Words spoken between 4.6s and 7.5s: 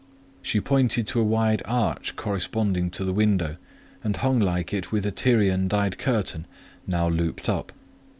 it with a Tyrian dyed curtain, now looped